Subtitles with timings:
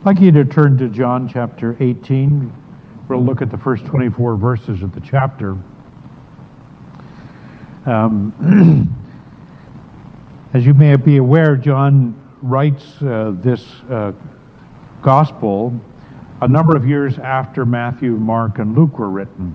[0.00, 2.50] I'd like you to turn to John chapter 18.
[3.06, 5.58] We'll look at the first 24 verses of the chapter.
[7.84, 8.96] Um,
[10.54, 14.12] as you may be aware, John writes uh, this uh,
[15.02, 15.78] gospel
[16.40, 19.54] a number of years after Matthew, Mark, and Luke were written.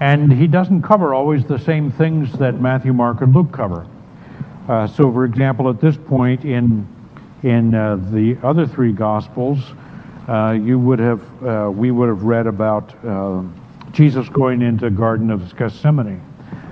[0.00, 3.86] And he doesn't cover always the same things that Matthew, Mark, and Luke cover.
[4.66, 6.88] Uh, so, for example, at this point in
[7.44, 9.58] in uh, the other three Gospels,
[10.26, 13.42] uh, you would have uh, we would have read about uh,
[13.92, 16.22] Jesus going into the Garden of Gethsemane.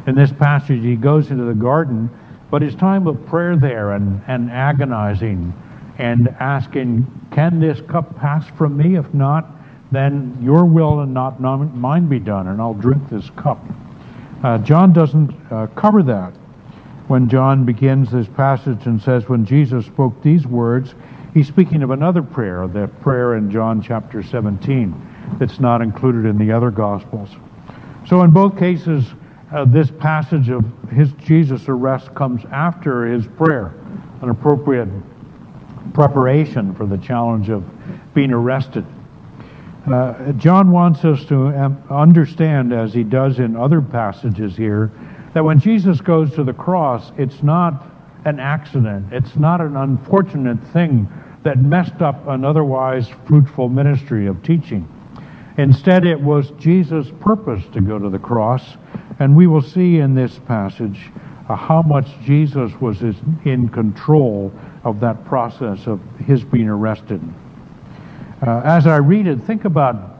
[0.07, 2.11] In this passage, he goes into the garden,
[2.51, 5.53] but his time of prayer there and, and agonizing
[5.99, 8.97] and asking, Can this cup pass from me?
[8.97, 9.47] If not,
[9.93, 13.63] then your will and not mine be done, and I'll drink this cup.
[14.43, 16.35] Uh, John doesn't uh, cover that
[17.09, 20.95] when John begins this passage and says, When Jesus spoke these words,
[21.34, 26.38] he's speaking of another prayer, the prayer in John chapter 17, that's not included in
[26.38, 27.30] the other Gospels.
[28.07, 29.04] So in both cases,
[29.52, 33.74] uh, this passage of his Jesus' arrest comes after his prayer,
[34.23, 34.88] an appropriate
[35.93, 37.65] preparation for the challenge of
[38.15, 38.87] being arrested.
[39.87, 44.93] Uh, John wants us to um, understand, as he does in other passages here,
[45.35, 47.87] that when Jesus goes to the cross, it's not
[48.25, 51.09] an accident, it's not an unfortunate thing
[51.43, 54.89] that messed up an otherwise fruitful ministry of teaching.
[55.59, 58.77] Instead, it was Jesus' purpose to go to the cross,
[59.19, 61.11] and we will see in this passage
[61.49, 64.53] uh, how much Jesus was in control
[64.84, 67.21] of that process of his being arrested.
[68.41, 70.12] Uh, as I read it, think about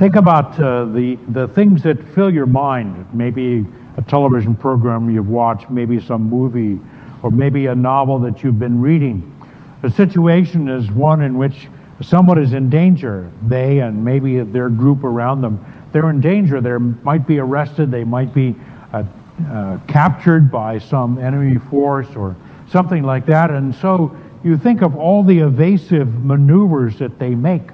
[0.00, 3.06] think about uh, the the things that fill your mind.
[3.12, 3.66] Maybe
[3.98, 6.80] a television program you've watched, maybe some movie,
[7.22, 9.30] or maybe a novel that you've been reading.
[9.82, 11.68] The situation is one in which
[12.00, 13.30] someone is in danger.
[13.46, 15.62] They and maybe their group around them,
[15.92, 16.62] they're in danger.
[16.62, 17.90] They might be arrested.
[17.90, 18.56] They might be
[18.94, 19.04] uh,
[19.50, 22.36] uh, captured by some enemy force or
[22.70, 23.50] something like that.
[23.50, 27.68] And so you think of all the evasive maneuvers that they make,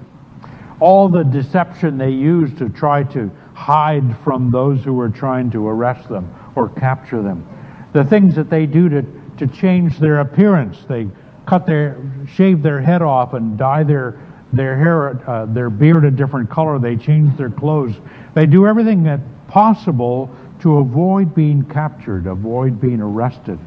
[0.79, 5.67] all the deception they use to try to hide from those who are trying to
[5.67, 7.47] arrest them or capture them,
[7.93, 9.03] the things that they do to,
[9.37, 10.77] to change their appearance.
[10.87, 11.09] They
[11.47, 14.21] cut their, shave their head off and dye their,
[14.53, 16.77] their hair, uh, their beard a different color.
[16.77, 17.95] They change their clothes.
[18.35, 23.59] They do everything that possible to avoid being captured, avoid being arrested,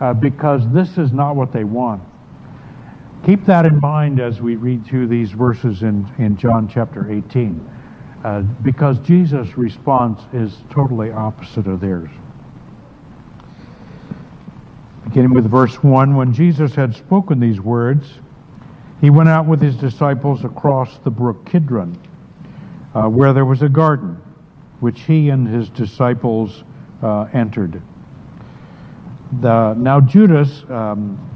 [0.00, 2.02] uh, because this is not what they want.
[3.26, 7.58] Keep that in mind as we read through these verses in, in John chapter 18,
[8.22, 12.08] uh, because Jesus' response is totally opposite of theirs.
[15.02, 18.14] Beginning with verse 1 When Jesus had spoken these words,
[19.00, 22.00] he went out with his disciples across the brook Kidron,
[22.94, 24.22] uh, where there was a garden
[24.78, 26.62] which he and his disciples
[27.02, 27.82] uh, entered.
[29.40, 31.35] The, now Judas, um,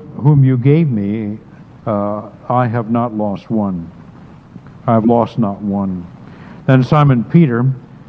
[0.21, 1.39] whom you gave me.
[1.85, 3.91] Uh, I have not lost one.
[4.87, 6.07] I have lost not one.
[6.67, 7.65] Then Simon Peter,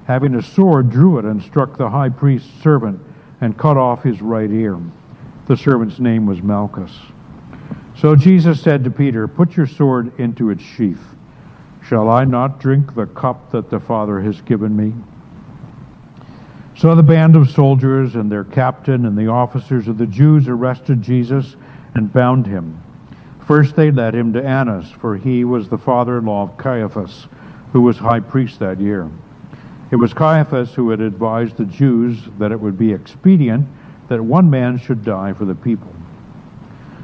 [0.07, 3.01] having a sword, drew it and struck the high priest's servant
[3.41, 4.79] and cut off his right ear.
[5.47, 6.97] The servant's name was Malchus.
[7.97, 11.03] So Jesus said to Peter, Put your sword into its sheath.
[11.85, 14.95] Shall I not drink the cup that the Father has given me?
[16.77, 21.03] So the band of soldiers and their captain and the officers of the Jews arrested
[21.03, 21.57] Jesus
[21.95, 22.83] and bound him.
[23.47, 27.27] First they led him to Annas, for he was the father in law of Caiaphas,
[27.73, 29.11] who was high priest that year.
[29.91, 33.69] It was Caiaphas who had advised the Jews that it would be expedient
[34.09, 35.93] that one man should die for the people.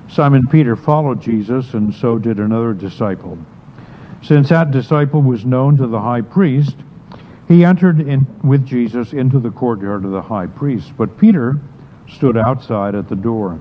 [0.09, 3.39] Simon Peter followed Jesus, and so did another disciple.
[4.23, 6.77] Since that disciple was known to the high priest,
[7.47, 10.93] he entered in with Jesus into the courtyard of the high priest.
[10.97, 11.59] But Peter
[12.09, 13.61] stood outside at the door.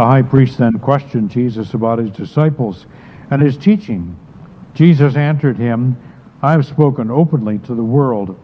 [0.00, 2.86] The high priest then questioned Jesus about his disciples
[3.30, 4.16] and his teaching.
[4.72, 6.00] Jesus answered him,
[6.40, 8.34] I have spoken openly to the world.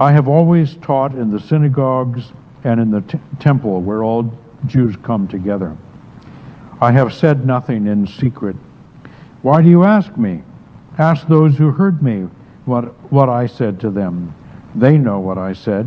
[0.00, 2.32] I have always taught in the synagogues
[2.64, 4.32] and in the t- temple where all
[4.66, 5.76] Jews come together.
[6.80, 8.56] I have said nothing in secret.
[9.42, 10.42] Why do you ask me?
[10.96, 12.28] Ask those who heard me
[12.64, 14.34] what, what I said to them.
[14.74, 15.86] They know what I said.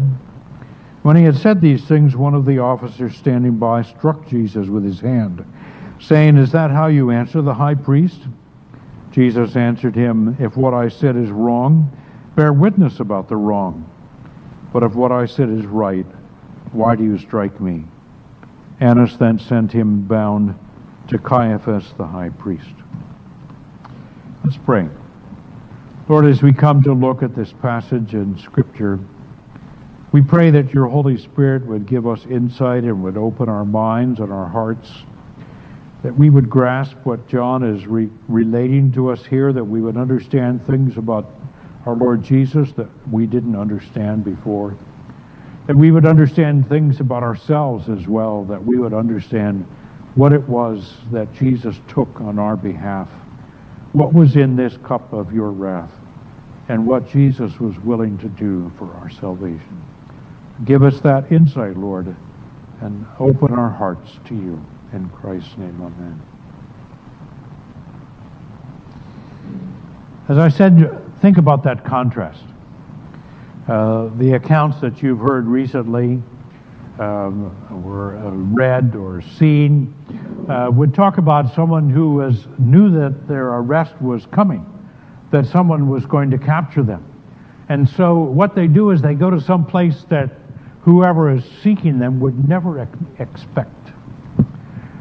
[1.06, 4.84] When he had said these things, one of the officers standing by struck Jesus with
[4.84, 5.46] his hand,
[6.02, 8.22] saying, Is that how you answer the high priest?
[9.12, 11.96] Jesus answered him, If what I said is wrong,
[12.36, 13.88] bear witness about the wrong.
[14.74, 16.08] But if what I said is right,
[16.72, 17.84] why do you strike me?
[18.80, 20.58] Annas then sent him bound
[21.10, 22.74] to Caiaphas the high priest.
[24.44, 24.90] Let's pray.
[26.10, 29.00] Lord, as we come to look at this passage in Scripture,
[30.16, 34.22] we pray that your Holy Spirit would give us insight and would open our minds
[34.22, 34.90] and our hearts,
[36.04, 39.98] that we would grasp what John is re- relating to us here, that we would
[39.98, 41.30] understand things about
[41.86, 44.78] our Lord Jesus that we didn't understand before,
[45.68, 49.66] that we would understand things about ourselves as well, that we would understand
[50.16, 53.10] what it was that Jesus took on our behalf,
[53.92, 55.92] what was in this cup of your wrath,
[56.70, 59.86] and what Jesus was willing to do for our salvation.
[60.64, 62.16] Give us that insight, Lord,
[62.80, 64.66] and open our hearts to you.
[64.94, 66.22] In Christ's name, amen.
[70.30, 72.44] As I said, think about that contrast.
[73.68, 76.22] Uh, the accounts that you've heard recently
[77.00, 79.94] um, were uh, read or seen
[80.48, 84.66] uh, would talk about someone who was knew that their arrest was coming,
[85.32, 87.04] that someone was going to capture them.
[87.68, 90.32] And so what they do is they go to some place that
[90.86, 93.92] whoever is seeking them would never ex- expect.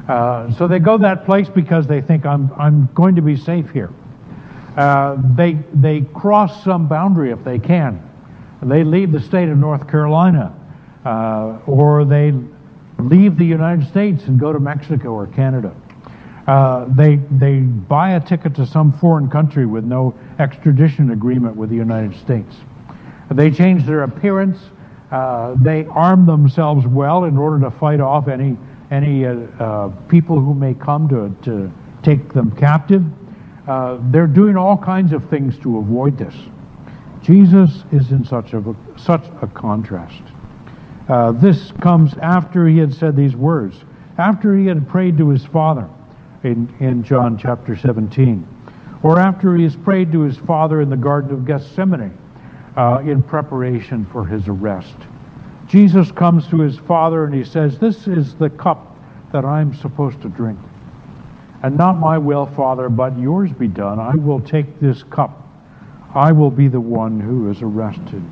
[0.08, 3.70] Uh, so they go that place because they think I'm I'm going to be safe
[3.70, 3.90] here.
[4.76, 8.10] Uh, they they cross some boundary if they can.
[8.62, 10.54] They leave the state of North Carolina
[11.04, 12.32] uh, or they
[12.98, 15.74] leave the United States and go to Mexico or Canada.
[16.46, 21.70] Uh, they, they buy a ticket to some foreign country with no extradition agreement with
[21.70, 22.54] the United States.
[23.30, 24.58] They change their appearance.
[25.10, 28.56] Uh, they arm themselves well in order to fight off any,
[28.90, 31.72] any uh, uh people who may come to, to
[32.02, 33.04] take them captive.
[33.68, 36.34] Uh, they're doing all kinds of things to avoid this.
[37.22, 40.22] Jesus is in such a, such a contrast.
[41.40, 43.76] This comes after he had said these words,
[44.18, 45.88] after he had prayed to his Father
[46.42, 48.46] in, in John chapter 17,
[49.02, 52.18] or after he has prayed to his Father in the Garden of Gethsemane
[52.76, 54.96] uh, in preparation for his arrest.
[55.66, 58.96] Jesus comes to his Father and he says, This is the cup
[59.32, 60.58] that I'm supposed to drink.
[61.62, 63.98] And not my will, Father, but yours be done.
[63.98, 65.40] I will take this cup.
[66.14, 68.22] I will be the one who is arrested.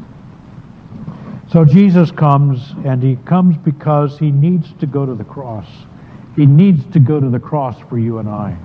[1.50, 5.66] So Jesus comes, and he comes because he needs to go to the cross.
[6.36, 8.56] He needs to go to the cross for you and I.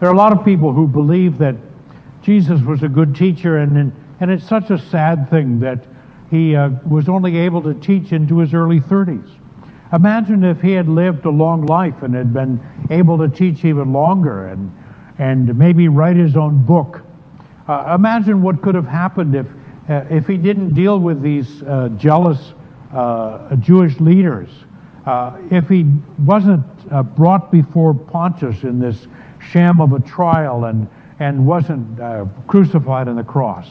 [0.00, 1.56] There are a lot of people who believe that
[2.22, 5.84] Jesus was a good teacher, and, and it's such a sad thing that
[6.30, 9.30] he uh, was only able to teach into his early 30s.
[9.92, 13.92] Imagine if he had lived a long life and had been able to teach even
[13.92, 14.74] longer and,
[15.18, 17.02] and maybe write his own book.
[17.68, 19.46] Uh, imagine what could have happened if
[19.88, 22.54] uh, if he didn't deal with these uh, jealous
[22.92, 24.48] uh, Jewish leaders,
[25.04, 25.84] uh, if he
[26.20, 26.64] wasn't
[27.14, 29.06] brought before Pontius in this
[29.40, 31.98] sham of a trial and, and wasn't
[32.46, 33.68] crucified on the cross,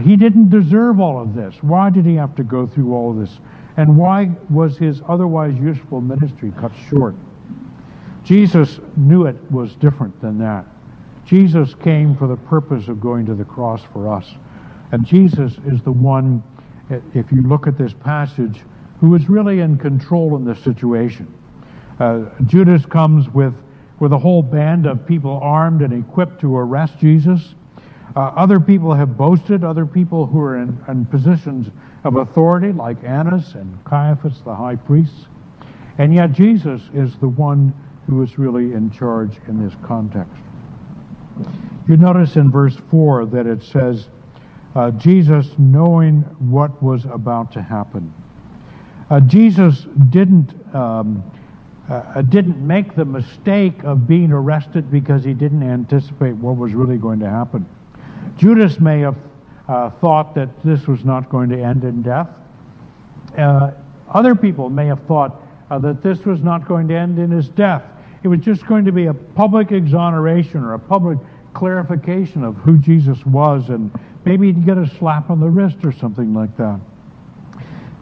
[0.00, 1.62] he didn't deserve all of this.
[1.62, 3.38] Why did he have to go through all of this?
[3.76, 7.14] And why was his otherwise useful ministry cut short?
[8.24, 10.66] Jesus knew it was different than that.
[11.24, 14.34] Jesus came for the purpose of going to the cross for us.
[14.92, 16.42] And Jesus is the one,
[16.88, 18.62] if you look at this passage,
[19.00, 21.32] who is really in control in this situation.
[21.98, 23.54] Uh, Judas comes with,
[24.00, 27.54] with a whole band of people armed and equipped to arrest Jesus.
[28.16, 31.70] Uh, other people have boasted, other people who are in, in positions
[32.02, 35.26] of authority, like Annas and Caiaphas, the high priests.
[35.98, 37.74] And yet Jesus is the one
[38.06, 40.42] who is really in charge in this context.
[41.86, 44.08] You notice in verse 4 that it says,
[44.74, 48.14] uh, Jesus knowing what was about to happen.
[49.10, 51.22] Uh, Jesus didn't um,
[51.88, 56.98] uh, didn't make the mistake of being arrested because he didn't anticipate what was really
[56.98, 57.66] going to happen.
[58.36, 59.18] Judas may have
[59.66, 62.30] uh, thought that this was not going to end in death.
[63.36, 63.72] Uh,
[64.08, 67.48] other people may have thought uh, that this was not going to end in his
[67.48, 67.92] death.
[68.22, 71.18] It was just going to be a public exoneration or a public
[71.54, 73.90] clarification of who Jesus was, and
[74.24, 76.80] maybe he'd get a slap on the wrist or something like that.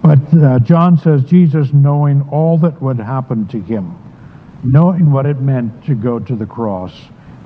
[0.02, 3.96] But uh, John says Jesus, knowing all that would happen to him,
[4.62, 6.92] knowing what it meant to go to the cross,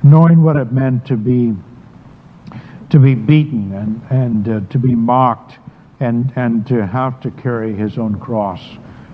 [0.03, 1.55] knowing what it meant to be
[2.91, 5.59] to be beaten and and uh, to be mocked
[6.01, 8.63] and and to have to carry his own cross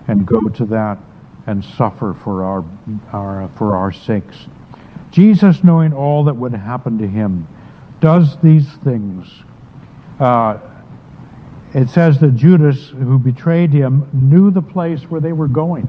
[0.06, 0.98] and go to that
[1.46, 2.64] and suffer for our
[3.12, 4.46] our for our sakes.
[5.10, 7.46] Jesus, knowing all that would happen to him,
[8.00, 9.28] does these things.
[10.18, 10.58] Uh,
[11.72, 15.88] it says that Judas, who betrayed him, knew the place where they were going.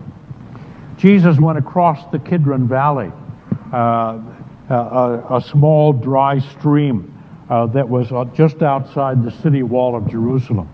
[0.97, 3.11] Jesus went across the Kidron Valley,
[3.71, 4.19] uh,
[4.69, 7.14] a, a, small dry stream
[7.49, 10.69] uh, that was uh, just outside the city wall of Jerusalem.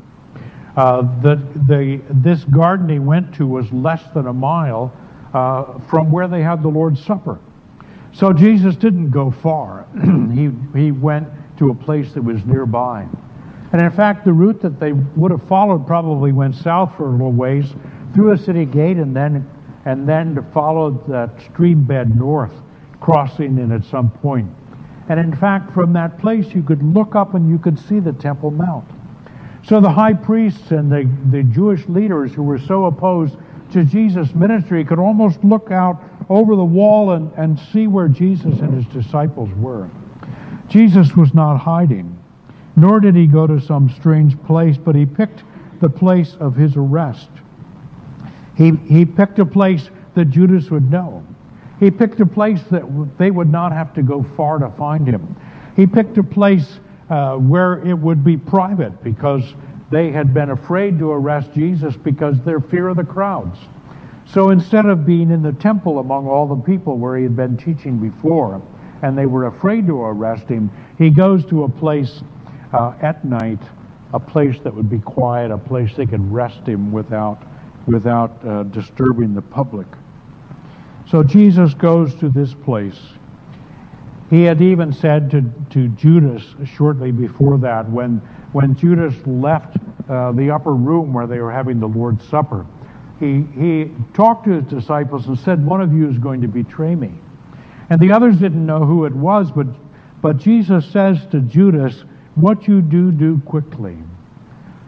[0.75, 1.35] Uh, the,
[1.67, 4.93] the, this garden he went to was less than a mile
[5.33, 7.39] uh, from where they had the Lord's Supper.
[8.13, 9.85] So Jesus didn't go far.
[10.33, 13.07] he, he went to a place that was nearby.
[13.73, 17.11] And in fact, the route that they would have followed probably went south for a
[17.11, 17.73] little ways
[18.13, 19.49] through a city gate and then
[19.85, 22.53] and then to follow that stream bed north,
[22.99, 24.49] crossing in at some point.
[25.09, 28.13] And in fact, from that place, you could look up and you could see the
[28.13, 28.85] Temple Mount.
[29.63, 33.37] So the high priests and the, the Jewish leaders who were so opposed
[33.71, 38.59] to Jesus' ministry could almost look out over the wall and, and see where Jesus
[38.59, 39.89] and his disciples were.
[40.67, 42.17] Jesus was not hiding.
[42.75, 45.43] Nor did he go to some strange place, but he picked
[45.81, 47.29] the place of his arrest.
[48.55, 51.25] He, he picked a place that Judas would know.
[51.81, 55.35] He picked a place that they would not have to go far to find him.
[55.75, 59.43] He picked a place uh, where it would be private because
[59.89, 63.57] they had been afraid to arrest Jesus because their fear of the crowds.
[64.27, 67.57] So instead of being in the temple among all the people where he had been
[67.57, 68.61] teaching before,
[69.01, 70.69] and they were afraid to arrest him,
[70.99, 72.21] he goes to a place
[72.73, 73.59] uh, at night,
[74.13, 77.41] a place that would be quiet, a place they could rest him without,
[77.87, 79.87] without uh, disturbing the public.
[81.11, 82.97] So Jesus goes to this place.
[84.29, 85.41] He had even said to,
[85.71, 88.19] to Judas shortly before that, when,
[88.53, 89.75] when Judas left
[90.07, 92.65] uh, the upper room where they were having the Lord's Supper,
[93.19, 96.95] he, he talked to his disciples and said, One of you is going to betray
[96.95, 97.11] me.
[97.89, 99.67] And the others didn't know who it was, but,
[100.21, 103.97] but Jesus says to Judas, what you do, do quickly.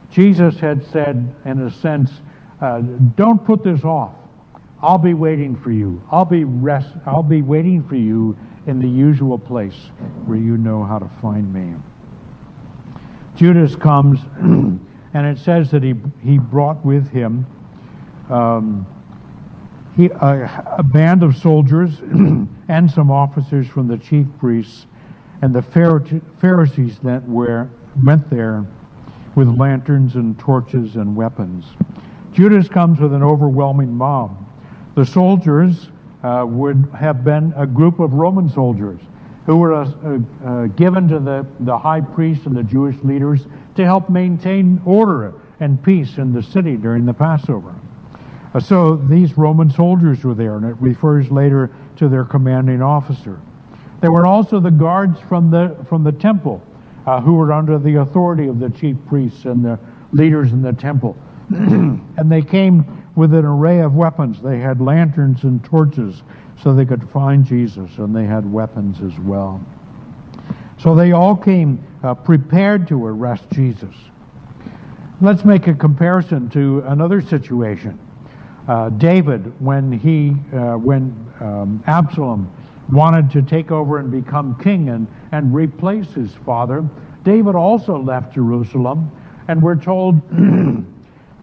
[0.10, 2.10] Jesus had said, in a sense,
[2.62, 4.15] uh, don't put this off.
[4.84, 6.04] I'll be waiting for you.
[6.12, 6.94] I'll be rest.
[7.06, 8.38] I'll be waiting for you
[8.68, 9.90] in the usual place
[10.25, 11.82] where you know how to find me.
[13.36, 17.48] Judas comes, and it says that he he brought with him
[18.30, 18.86] um,
[19.96, 24.88] he, a, a band of soldiers and some officers from the chief priests
[25.42, 27.70] and the Pharisees that were,
[28.06, 28.66] went there
[29.36, 31.66] with lanterns and torches and weapons.
[32.32, 34.43] Judas comes with an overwhelming mob.
[34.96, 35.90] The soldiers
[36.24, 39.02] uh, would have been a group of Roman soldiers
[39.46, 43.46] who were uh, uh, given to the, the high priest and the Jewish leaders
[43.76, 47.76] to help maintain order and peace in the city during the Passover.
[48.54, 53.42] Uh, so these Roman soldiers were there, and it refers later to their commanding officer.
[54.00, 56.66] There were also the guards from the, from the temple
[57.06, 59.80] uh, who were under the authority of the chief priests and the
[60.12, 61.18] leaders in the temple.
[61.50, 64.41] and they came with an array of weapons.
[64.41, 66.24] They had lanterns and torches
[66.62, 69.63] so they could find Jesus, and they had weapons as well.
[70.79, 73.96] So they all came uh, prepared to arrest Jesus.
[75.22, 78.00] Let's make a comparison to another situation.
[78.67, 82.51] Uh, David, when he, uh, when um, Absalom
[82.91, 86.88] wanted to take over and become king and, and replace his father.
[87.24, 89.12] David also left Jerusalem,
[89.48, 90.22] and we're told,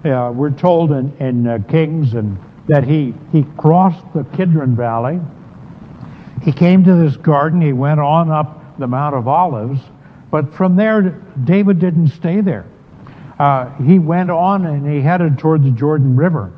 [0.04, 2.38] uh, we're told in, in uh, Kings and
[2.68, 5.20] that he, he crossed the Kidron Valley.
[6.42, 7.60] He came to this garden.
[7.60, 9.80] He went on up the Mount of Olives.
[10.30, 11.02] But from there,
[11.44, 12.64] David didn't stay there.
[13.38, 16.52] Uh, he went on and he headed toward the Jordan River.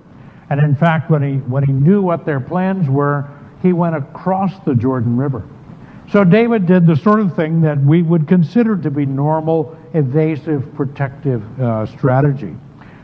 [0.51, 3.29] And in fact, when he, when he knew what their plans were,
[3.63, 5.43] he went across the Jordan River.
[6.11, 10.75] So David did the sort of thing that we would consider to be normal, evasive,
[10.75, 12.55] protective uh, strategy.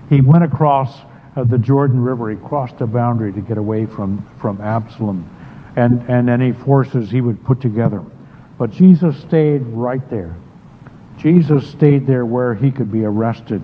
[0.08, 1.00] He went across
[1.36, 2.30] uh, the Jordan River.
[2.30, 5.28] He crossed a boundary to get away from, from Absalom
[5.76, 8.02] and, and any forces he would put together.
[8.58, 10.34] But Jesus stayed right there.
[11.18, 13.62] Jesus stayed there where he could be arrested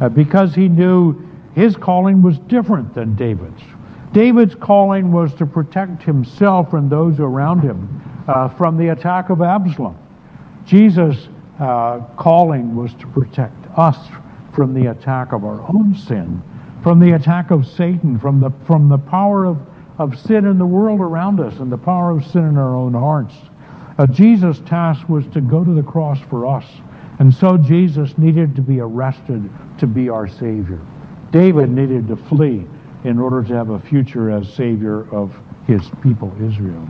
[0.00, 1.16] uh, because he knew
[1.54, 3.62] his calling was different than David's.
[4.12, 9.42] David's calling was to protect himself and those around him uh, from the attack of
[9.42, 9.98] Absalom.
[10.64, 13.98] Jesus' uh, calling was to protect us
[14.58, 16.42] from the attack of our own sin,
[16.82, 19.56] from the attack of Satan, from the, from the power of,
[19.98, 22.92] of sin in the world around us and the power of sin in our own
[22.92, 23.36] hearts.
[23.98, 26.64] Uh, Jesus' task was to go to the cross for us.
[27.20, 29.48] And so Jesus needed to be arrested
[29.78, 30.80] to be our Savior.
[31.30, 32.66] David needed to flee
[33.04, 35.36] in order to have a future as Savior of
[35.68, 36.88] his people, Israel.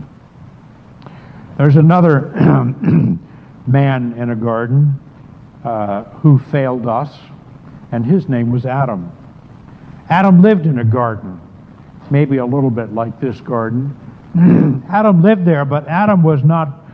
[1.58, 2.32] There's another
[3.66, 4.98] man in a garden
[5.62, 7.14] uh, who failed us,
[7.92, 9.12] and his name was Adam.
[10.08, 11.40] Adam lived in a garden,
[12.10, 13.94] maybe a little bit like this garden.
[14.88, 16.84] Adam lived there, but Adam was not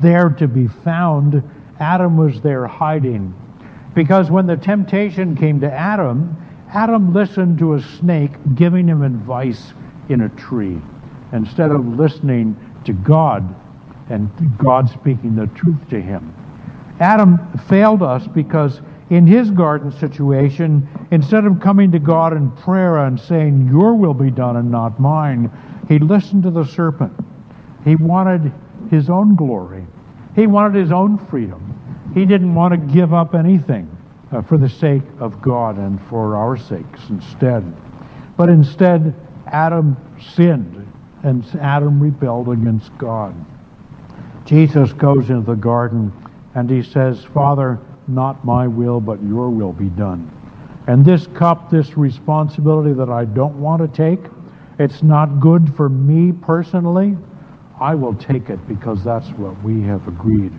[0.00, 1.42] there to be found.
[1.80, 3.34] Adam was there hiding.
[3.94, 6.36] Because when the temptation came to Adam,
[6.68, 9.72] Adam listened to a snake giving him advice
[10.08, 10.80] in a tree
[11.32, 13.54] instead of listening to God
[14.10, 16.34] and God speaking the truth to him.
[17.00, 17.38] Adam
[17.68, 18.80] failed us because
[19.10, 24.14] in his garden situation, instead of coming to God in prayer and saying, Your will
[24.14, 25.50] be done and not mine,
[25.88, 27.12] he listened to the serpent.
[27.84, 28.52] He wanted
[28.90, 29.86] his own glory,
[30.34, 31.70] he wanted his own freedom.
[32.14, 33.90] He didn't want to give up anything
[34.30, 37.64] uh, for the sake of God and for our sakes instead.
[38.36, 39.14] But instead,
[39.48, 40.92] Adam sinned
[41.24, 43.34] and Adam rebelled against God.
[44.44, 46.12] Jesus goes into the garden
[46.54, 50.30] and he says, Father, not my will, but your will be done.
[50.86, 54.30] And this cup, this responsibility that I don't want to take,
[54.78, 57.16] it's not good for me personally.
[57.80, 60.52] I will take it because that's what we have agreed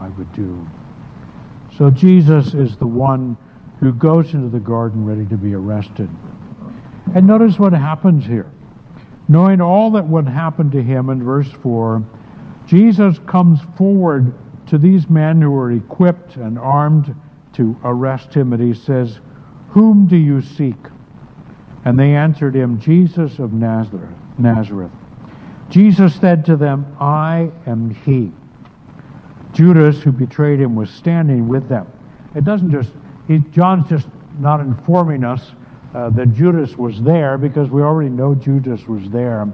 [0.00, 0.66] I would do.
[1.76, 3.36] So Jesus is the one
[3.80, 6.08] who goes into the garden ready to be arrested.
[7.14, 8.50] And notice what happens here.
[9.28, 12.04] Knowing all that would happen to him in verse 4,
[12.66, 14.34] Jesus comes forward
[14.72, 17.14] to these men who were equipped and armed
[17.52, 19.20] to arrest him, and he says,
[19.72, 20.78] Whom do you seek?
[21.84, 24.16] And they answered him, Jesus of Nazareth.
[24.38, 24.90] Nazareth.
[25.68, 28.32] Jesus said to them, I am he.
[29.52, 31.92] Judas, who betrayed him, was standing with them.
[32.34, 32.92] It doesn't just,
[33.28, 34.08] he, John's just
[34.38, 35.52] not informing us
[35.92, 39.44] uh, that Judas was there because we already know Judas was there.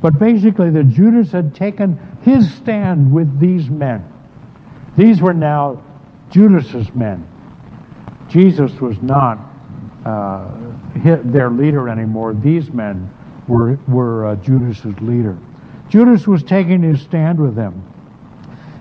[0.00, 4.14] But basically, that Judas had taken his stand with these men.
[4.98, 5.80] These were now
[6.28, 7.24] Judas's men.
[8.28, 9.38] Jesus was not
[10.04, 10.50] uh,
[10.96, 12.34] their leader anymore.
[12.34, 13.08] These men
[13.46, 15.38] were, were uh, Judas's leader.
[15.88, 17.84] Judas was taking his stand with them.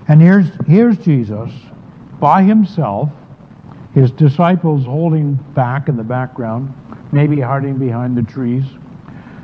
[0.08, 1.52] And here's, here's Jesus
[2.20, 3.12] by himself,
[3.94, 6.74] his disciples holding back in the background,
[7.12, 8.64] maybe hiding behind the trees.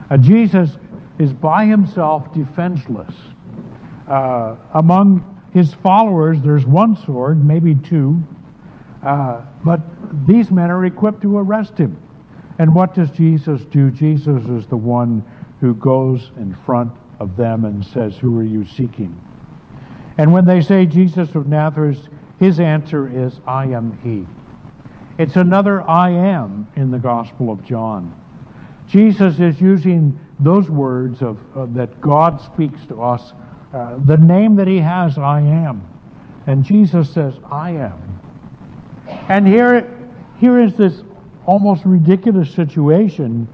[0.10, 0.78] Uh, Jesus
[1.20, 3.14] is by himself defenseless.
[4.08, 8.22] Uh, among his followers, there's one sword, maybe two,
[9.04, 9.82] uh, but
[10.26, 12.00] these men are equipped to arrest him.
[12.60, 13.92] And what does Jesus do?
[13.92, 15.22] Jesus is the one
[15.60, 19.20] who goes in front of them and says, Who are you seeking?
[20.18, 22.08] And when they say Jesus of Nazareth,
[22.40, 24.28] his answer is, I am he.
[25.22, 28.20] It's another I am in the Gospel of John.
[28.88, 33.34] Jesus is using those words of, uh, that God speaks to us,
[33.74, 35.90] uh, the name that he has, I am.
[36.46, 38.20] And Jesus says, I am.
[39.08, 39.90] And here,
[40.38, 41.02] here is this
[41.46, 43.48] almost ridiculous situation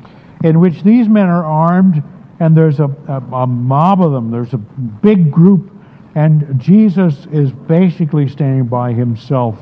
[0.44, 2.04] in which these men are armed
[2.40, 4.30] and there's a, a, a mob of them.
[4.32, 5.72] There's a big group
[6.16, 9.58] and Jesus is basically standing by himself.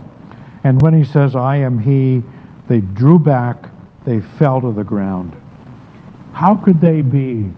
[0.64, 2.24] And when he says, I am he,
[2.68, 3.70] they drew back,
[4.06, 5.36] they fell to the ground.
[6.34, 7.52] How could they be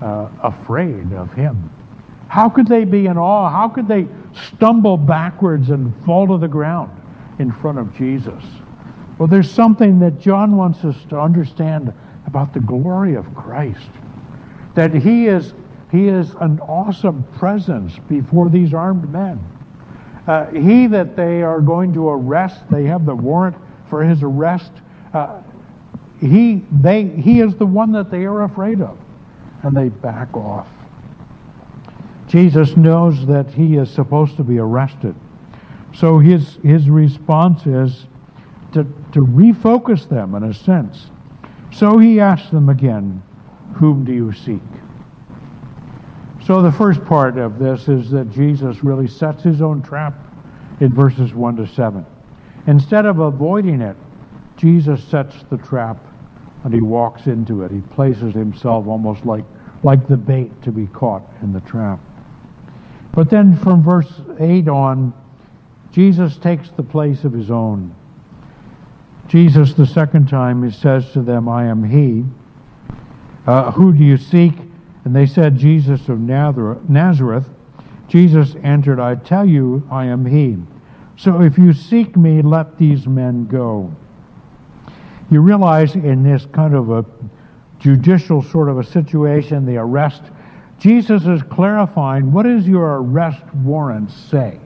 [0.00, 1.70] uh, afraid of him?
[2.30, 3.50] How could they be in awe?
[3.50, 4.06] How could they
[4.54, 6.90] stumble backwards and fall to the ground
[7.38, 8.42] in front of Jesus?
[9.18, 11.92] Well, there's something that John wants us to understand
[12.26, 13.90] about the glory of Christ.
[14.76, 15.52] That he is
[15.90, 19.40] He is an awesome presence before these armed men.
[20.24, 23.56] Uh, he that they are going to arrest, they have the warrant
[23.88, 24.70] for his arrest.
[25.12, 25.42] Uh,
[26.20, 28.96] he, they, he is the one that they are afraid of,
[29.64, 30.68] and they back off.
[32.30, 35.16] Jesus knows that he is supposed to be arrested.
[35.92, 38.06] So his, his response is
[38.72, 41.10] to, to refocus them in a sense.
[41.72, 43.24] So he asks them again,
[43.74, 44.62] Whom do you seek?
[46.46, 50.14] So the first part of this is that Jesus really sets his own trap
[50.80, 52.06] in verses 1 to 7.
[52.68, 53.96] Instead of avoiding it,
[54.56, 55.98] Jesus sets the trap
[56.62, 57.72] and he walks into it.
[57.72, 59.44] He places himself almost like,
[59.82, 61.98] like the bait to be caught in the trap.
[63.12, 65.12] But then from verse 8 on,
[65.90, 67.94] Jesus takes the place of his own.
[69.26, 72.24] Jesus, the second time, he says to them, I am he.
[73.46, 74.54] Uh, who do you seek?
[75.04, 77.48] And they said, Jesus of Nazareth.
[78.08, 80.58] Jesus answered, I tell you, I am he.
[81.16, 83.94] So if you seek me, let these men go.
[85.30, 87.04] You realize in this kind of a
[87.78, 90.22] judicial sort of a situation, the arrest,
[90.80, 94.58] Jesus is clarifying what does your arrest warrant say?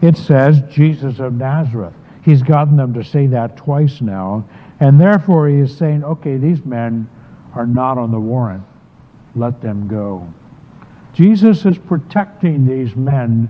[0.00, 1.94] It says Jesus of Nazareth.
[2.24, 4.44] He's gotten them to say that twice now,
[4.80, 7.08] and therefore he is saying, okay, these men
[7.54, 8.64] are not on the warrant.
[9.36, 10.32] Let them go.
[11.12, 13.48] Jesus is protecting these men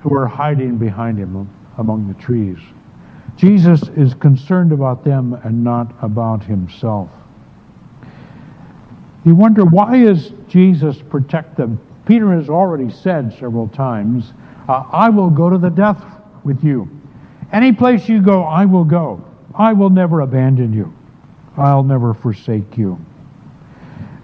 [0.00, 2.58] who are hiding behind him among the trees.
[3.36, 7.10] Jesus is concerned about them and not about himself.
[9.24, 11.80] You wonder why is Jesus protect them?
[12.06, 14.32] Peter has already said several times,
[14.68, 16.04] uh, I will go to the death
[16.44, 16.88] with you.
[17.52, 19.24] Any place you go, I will go.
[19.54, 20.92] I will never abandon you.
[21.56, 23.04] I'll never forsake you.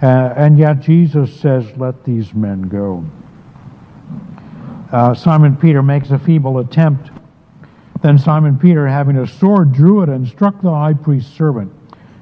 [0.03, 3.05] Uh, and yet Jesus says, Let these men go.
[4.93, 7.11] Uh, Simon Peter makes a feeble attempt.
[8.03, 11.73] Then Simon Peter, having a sword, drew it and struck the high priest's servant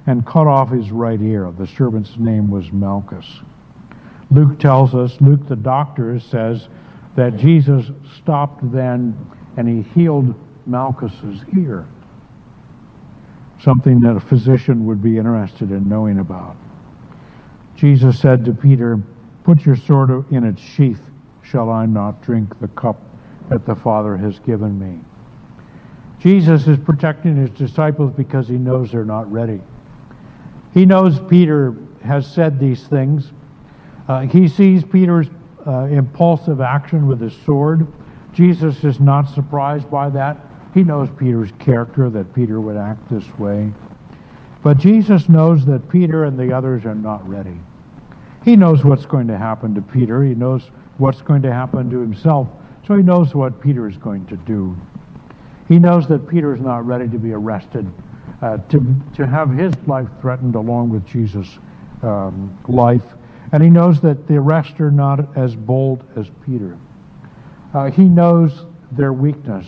[0.07, 1.51] and cut off his right ear.
[1.51, 3.41] The servant's name was Malchus.
[4.35, 6.67] Luke tells us, Luke the doctor says
[7.15, 9.17] that Jesus stopped then
[9.55, 10.35] and he healed
[10.67, 11.87] Malchus's ear.
[13.61, 16.57] Something that a physician would be interested in knowing about.
[17.77, 19.01] Jesus said to Peter,
[19.45, 21.09] Put your sword in its sheath.
[21.41, 22.99] Shall I not drink the cup
[23.49, 24.99] that the Father has given me?
[26.19, 29.61] Jesus is protecting his disciples because he knows they're not ready.
[30.73, 33.31] He knows Peter has said these things.
[34.07, 35.27] Uh, he sees Peter's
[35.65, 37.87] uh, impulsive action with his sword.
[38.33, 40.37] Jesus is not surprised by that.
[40.73, 43.73] He knows Peter's character, that Peter would act this way.
[44.61, 47.57] But Jesus knows that Peter and the others are not ready.
[48.43, 50.23] He knows what's going to happen to Peter.
[50.23, 52.47] He knows what's going to happen to himself.
[52.85, 54.77] So he knows what Peter is going to do.
[55.67, 57.91] He knows that Peter is not ready to be arrested,
[58.41, 61.57] uh, to, to have his life threatened along with Jesus'
[62.03, 63.03] um, life.
[63.55, 66.77] And he knows that the rest are not as bold as Peter.
[67.73, 69.65] Uh, he knows their weakness,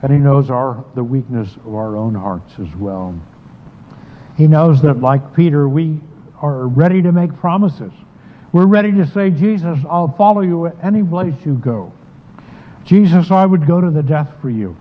[0.00, 3.14] and he knows our, the weakness of our own hearts as well.
[4.38, 6.00] He knows that, like Peter, we
[6.40, 7.92] are ready to make promises.
[8.50, 11.92] We're ready to say, Jesus, I'll follow you any place you go.
[12.86, 14.74] Jesus, I would go to the death for you.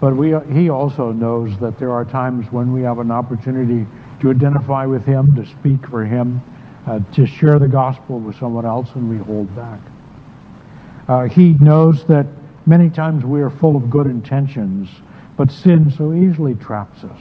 [0.00, 3.86] But we, he also knows that there are times when we have an opportunity
[4.22, 6.42] to identify with him, to speak for him,
[6.88, 9.80] uh, to share the gospel with someone else, and we hold back.
[11.06, 12.26] Uh, he knows that
[12.66, 14.88] many times we are full of good intentions,
[15.36, 17.20] but sin so easily traps us.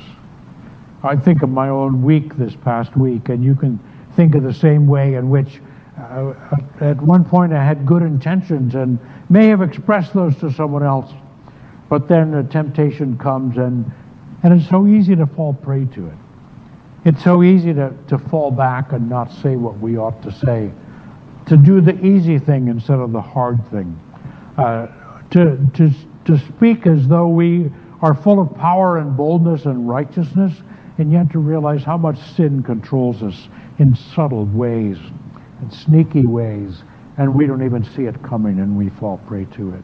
[1.03, 3.80] I think of my own week this past week, and you can
[4.15, 5.62] think of the same way in which
[5.97, 6.34] uh,
[6.82, 8.99] at one point I had good intentions and
[9.30, 11.12] may have expressed those to someone else
[11.89, 13.89] but then a temptation comes, and,
[14.43, 16.17] and it's so easy to fall prey to it.
[17.08, 20.70] It's so easy to, to fall back and not say what we ought to say,
[21.46, 23.98] to do the easy thing instead of the hard thing,
[24.58, 24.88] uh,
[25.30, 25.89] to, to,
[26.26, 30.52] to speak as though we are full of power and boldness and righteousness,
[30.98, 33.48] and yet to realize how much sin controls us
[33.80, 34.98] in subtle ways
[35.62, 36.84] and sneaky ways,
[37.17, 39.84] and we don't even see it coming and we fall prey to it.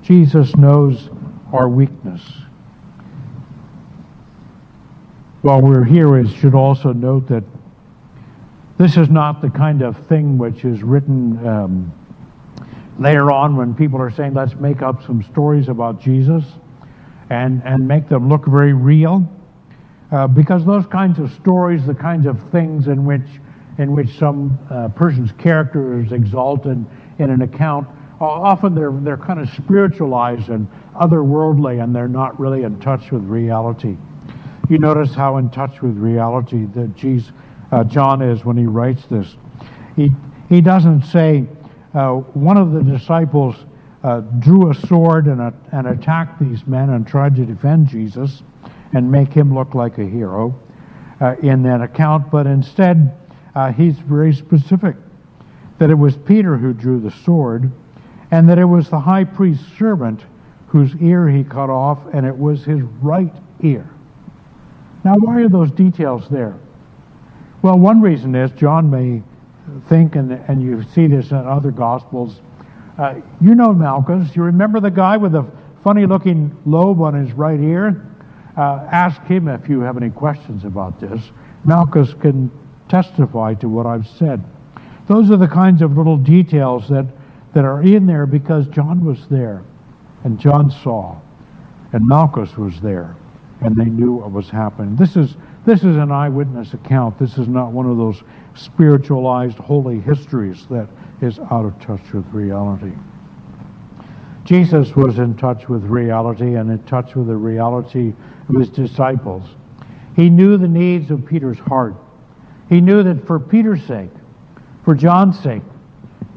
[0.00, 1.10] Jesus knows
[1.52, 2.22] our weakness.
[5.44, 7.44] While we're here, we should also note that
[8.78, 11.92] this is not the kind of thing which is written um,
[12.98, 16.44] later on when people are saying, let's make up some stories about Jesus
[17.28, 19.30] and, and make them look very real.
[20.10, 23.28] Uh, because those kinds of stories, the kinds of things in which
[23.76, 26.86] in which some uh, person's character is exalted
[27.18, 27.86] in an account,
[28.18, 33.24] often they're, they're kind of spiritualized and otherworldly and they're not really in touch with
[33.24, 33.98] reality.
[34.68, 37.32] You notice how in touch with reality that Jesus,
[37.70, 39.36] uh, John is when he writes this.
[39.94, 40.08] He,
[40.48, 41.44] he doesn't say,
[41.92, 43.56] uh, one of the disciples
[44.02, 48.42] uh, drew a sword and, a, and attacked these men and tried to defend Jesus
[48.92, 50.58] and make him look like a hero
[51.20, 53.16] uh, in that account, but instead
[53.54, 54.96] uh, he's very specific
[55.78, 57.70] that it was Peter who drew the sword
[58.30, 60.24] and that it was the high priest's servant
[60.68, 63.88] whose ear he cut off, and it was his right ear.
[65.04, 66.54] Now, why are those details there?
[67.60, 69.22] Well, one reason is John may
[69.88, 72.40] think, and, and you see this in other Gospels,
[72.98, 74.34] uh, you know Malchus.
[74.34, 75.44] You remember the guy with the
[75.82, 78.10] funny looking lobe on his right ear?
[78.56, 81.20] Uh, ask him if you have any questions about this.
[81.64, 82.50] Malchus can
[82.88, 84.42] testify to what I've said.
[85.06, 87.06] Those are the kinds of little details that,
[87.52, 89.62] that are in there because John was there
[90.22, 91.20] and John saw
[91.92, 93.16] and Malchus was there
[93.64, 94.94] and they knew what was happening.
[94.94, 97.18] This is, this is an eyewitness account.
[97.18, 98.22] This is not one of those
[98.54, 100.86] spiritualized holy histories that
[101.22, 102.92] is out of touch with reality.
[104.44, 108.12] Jesus was in touch with reality and in touch with the reality
[108.50, 109.42] of his disciples.
[110.14, 111.94] He knew the needs of Peter's heart.
[112.68, 114.10] He knew that for Peter's sake,
[114.84, 115.62] for John's sake,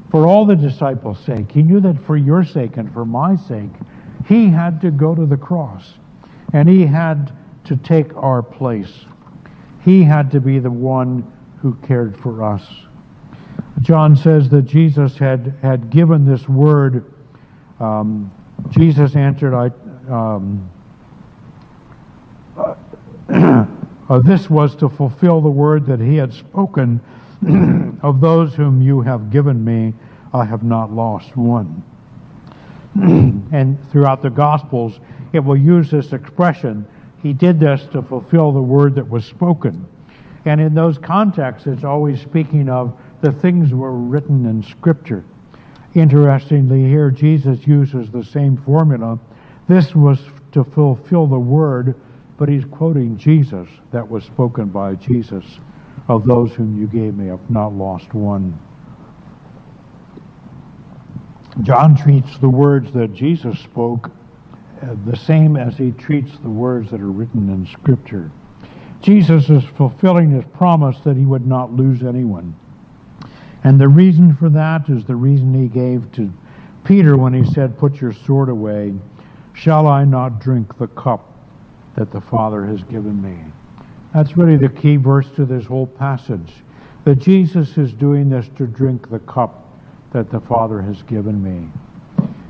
[0.10, 3.72] for all the disciples' sake, he knew that for your sake and for my sake,
[4.26, 5.96] he had to go to the cross
[6.54, 7.32] and he had
[7.66, 9.06] to take our place.
[9.84, 11.32] He had to be the one
[11.62, 12.66] who cared for us.
[13.82, 17.14] John says that Jesus had, had given this word.
[17.80, 18.32] Um,
[18.70, 19.68] Jesus answered, I,
[20.12, 20.70] um,
[22.58, 27.02] uh, this was to fulfill the word that he had spoken
[28.02, 29.94] of those whom you have given me,
[30.34, 31.84] I have not lost one.
[33.52, 35.00] and throughout the Gospels,
[35.34, 36.88] it will use this expression.
[37.22, 39.88] He did this to fulfill the word that was spoken.
[40.46, 45.24] And in those contexts, it's always speaking of the things were written in Scripture.
[45.94, 49.20] Interestingly, here Jesus uses the same formula.
[49.68, 50.20] This was
[50.54, 52.00] to fulfill the word,
[52.38, 55.60] but he's quoting Jesus that was spoken by Jesus.
[56.08, 58.58] Of those whom you gave me, I've not lost one.
[61.64, 64.12] John treats the words that Jesus spoke
[64.82, 68.30] uh, the same as he treats the words that are written in Scripture.
[69.02, 72.56] Jesus is fulfilling his promise that he would not lose anyone.
[73.64, 76.32] And the reason for that is the reason he gave to
[76.84, 78.94] Peter when he said, Put your sword away.
[79.54, 81.34] Shall I not drink the cup
[81.96, 83.52] that the Father has given me?
[84.14, 86.54] That's really the key verse to this whole passage.
[87.04, 89.67] That Jesus is doing this to drink the cup
[90.18, 91.70] that the Father has given me.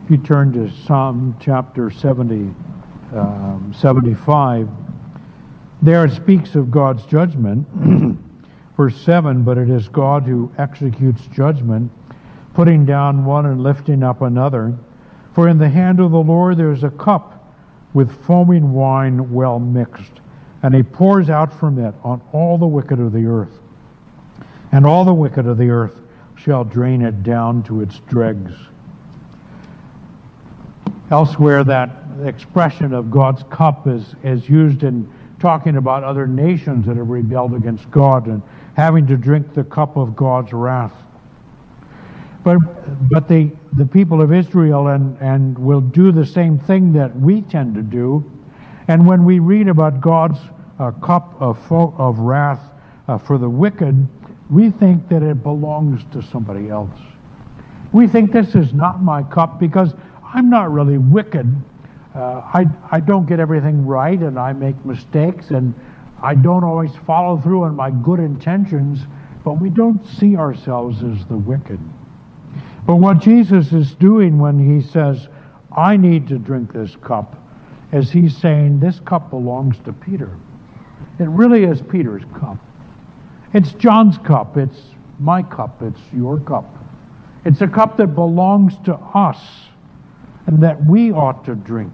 [0.05, 2.55] If you turn to Psalm chapter 70,
[3.13, 4.69] um, 75,
[5.81, 7.67] there it speaks of God's judgment.
[8.77, 11.91] Verse 7 But it is God who executes judgment,
[12.53, 14.77] putting down one and lifting up another.
[15.35, 17.53] For in the hand of the Lord there is a cup
[17.93, 20.21] with foaming wine well mixed,
[20.63, 23.59] and he pours out from it on all the wicked of the earth.
[24.71, 25.99] And all the wicked of the earth
[26.47, 28.53] shall drain it down to its dregs.
[31.11, 31.89] Elsewhere, that
[32.23, 37.53] expression of God's cup is, is used in talking about other nations that have rebelled
[37.53, 38.41] against God and
[38.77, 40.93] having to drink the cup of God's wrath.
[42.45, 42.59] But,
[43.09, 47.41] but the, the people of Israel and, and will do the same thing that we
[47.41, 48.23] tend to do.
[48.87, 50.39] And when we read about God's
[50.79, 52.71] uh, cup of, of wrath
[53.09, 54.07] uh, for the wicked,
[54.49, 56.99] we think that it belongs to somebody else.
[57.91, 61.47] We think this is not my cup because I'm not really wicked.
[62.13, 65.73] Uh, I, I don't get everything right and I make mistakes and
[66.21, 68.99] I don't always follow through on my good intentions,
[69.43, 71.79] but we don't see ourselves as the wicked.
[72.85, 75.27] But what Jesus is doing when he says,
[75.75, 77.35] I need to drink this cup,
[77.91, 80.37] is he's saying, This cup belongs to Peter.
[81.19, 82.57] It really is Peter's cup.
[83.53, 84.57] It's John's cup.
[84.57, 84.81] It's
[85.19, 85.81] my cup.
[85.81, 86.65] It's your cup.
[87.45, 89.39] It's a cup that belongs to us
[90.47, 91.93] and that we ought to drink.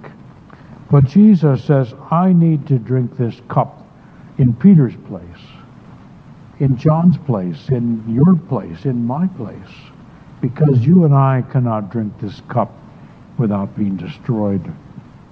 [0.90, 3.86] But Jesus says, I need to drink this cup
[4.38, 5.44] in Peter's place,
[6.60, 9.74] in John's place, in your place, in my place,
[10.40, 12.72] because you and I cannot drink this cup
[13.38, 14.72] without being destroyed.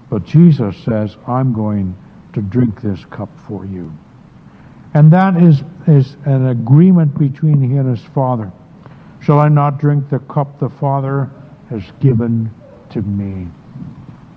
[0.08, 1.96] But Jesus says, I'm going
[2.32, 3.92] to drink this cup for you.
[4.94, 8.52] And that is, is an agreement between he and his father.
[9.22, 11.30] Shall I not drink the cup the Father
[11.70, 12.52] has given
[12.90, 13.48] to me?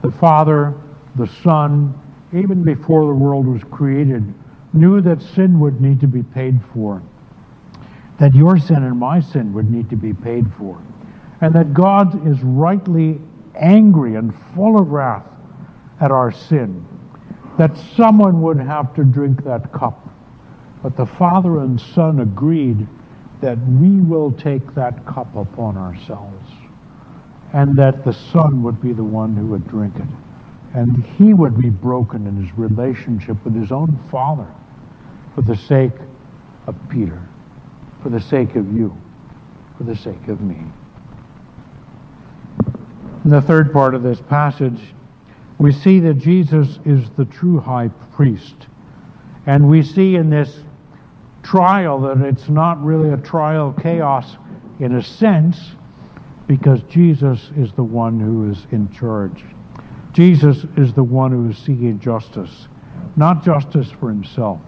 [0.03, 0.73] The Father,
[1.15, 1.99] the Son,
[2.31, 4.33] even before the world was created,
[4.73, 7.01] knew that sin would need to be paid for,
[8.19, 10.81] that your sin and my sin would need to be paid for,
[11.41, 13.19] and that God is rightly
[13.55, 15.27] angry and full of wrath
[15.99, 16.85] at our sin,
[17.57, 20.04] that someone would have to drink that cup.
[20.85, 22.87] But the Father and Son agreed
[23.41, 26.45] that we will take that cup upon ourselves,
[27.53, 30.07] and that the Son would be the one who would drink it.
[30.75, 34.45] And he would be broken in his relationship with his own Father
[35.33, 35.95] for the sake
[36.67, 37.27] of Peter,
[38.03, 38.95] for the sake of you,
[39.79, 40.61] for the sake of me.
[43.23, 44.93] In the third part of this passage,
[45.57, 48.67] we see that Jesus is the true high priest.
[49.47, 50.59] And we see in this
[51.45, 54.35] trial that it's not really a trial of chaos
[54.79, 55.71] in a sense,
[56.47, 59.45] because Jesus is the one who is in charge.
[60.11, 62.67] Jesus is the one who is seeking justice,
[63.15, 64.59] not justice for himself,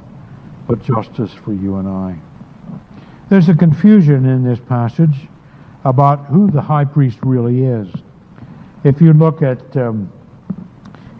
[0.67, 2.19] but justice for you and I.
[3.29, 5.27] There's a confusion in this passage
[5.83, 7.89] about who the high priest really is.
[8.83, 10.11] If you look at um,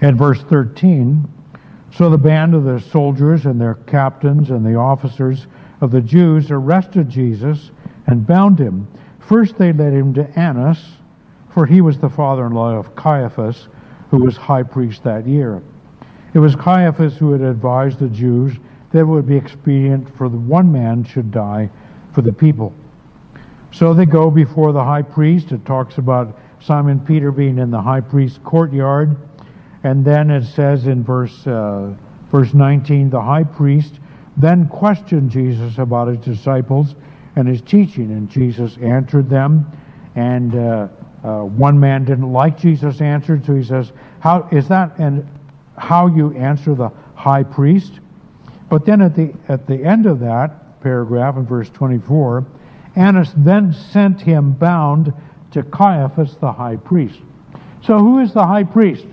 [0.02, 1.28] at verse 13,
[1.91, 5.47] so the band of the soldiers and their captains and the officers
[5.82, 7.71] of the Jews arrested Jesus
[8.08, 8.88] and bound him.
[9.19, 10.84] First they led him to Annas,
[11.50, 13.67] for he was the father-in-law of Caiaphas,
[14.10, 15.62] who was high priest that year.
[16.34, 18.54] It was Caiaphas who had advised the Jews
[18.91, 21.69] that it would be expedient for the one man should die
[22.13, 22.73] for the people.
[23.71, 25.52] So they go before the high priest.
[25.52, 29.17] It talks about Simon Peter being in the high priest's courtyard.
[29.88, 31.95] And then it says in verse, uh,
[32.30, 34.02] verse 19, the high priest
[34.36, 36.97] then questioned Jesus about his disciples
[37.38, 38.12] and his teaching.
[38.12, 39.65] And Jesus answered them.
[40.15, 40.89] And uh,
[41.23, 45.26] uh, one man didn't like Jesus' answer, so he says, How is that and
[45.78, 48.02] how you answer the high priest?
[48.69, 52.45] But then at the, at the end of that paragraph in verse 24,
[52.97, 55.13] Annas then sent him bound
[55.52, 57.21] to Caiaphas the high priest.
[57.84, 59.06] So, who is the high priest?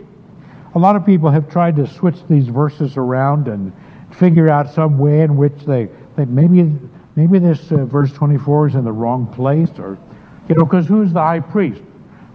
[0.74, 3.72] A lot of people have tried to switch these verses around and
[4.10, 6.70] figure out some way in which they, they maybe
[7.14, 9.96] maybe this uh, verse 24 is in the wrong place or
[10.48, 11.80] you know because who's the high priest?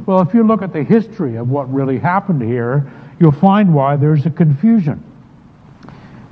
[0.05, 3.97] Well if you look at the history of what really happened here you'll find why
[3.97, 5.03] there's a confusion.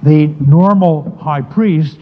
[0.03, 1.99] The normal high priest